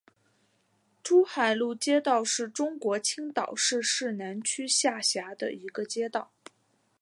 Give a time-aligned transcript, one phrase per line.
[1.03, 6.31] 珠海路街道是中国青岛市市南区下辖的一个街道。